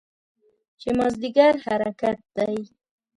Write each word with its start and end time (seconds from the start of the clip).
چې 0.79 0.89
مازدیګر 0.97 1.53
حرکت 1.65 2.19
دی. 2.35 2.55